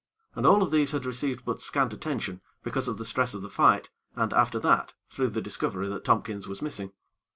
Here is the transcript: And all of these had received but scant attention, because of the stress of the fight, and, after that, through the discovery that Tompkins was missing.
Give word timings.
And 0.33 0.47
all 0.47 0.63
of 0.63 0.71
these 0.71 0.93
had 0.93 1.05
received 1.05 1.45
but 1.45 1.61
scant 1.61 1.93
attention, 1.93 2.41
because 2.63 2.87
of 2.87 2.97
the 2.97 3.05
stress 3.05 3.35
of 3.35 3.43
the 3.43 3.51
fight, 3.51 3.91
and, 4.15 4.33
after 4.33 4.57
that, 4.57 4.93
through 5.07 5.29
the 5.29 5.43
discovery 5.43 5.87
that 5.89 6.03
Tompkins 6.05 6.47
was 6.47 6.59
missing. 6.59 6.91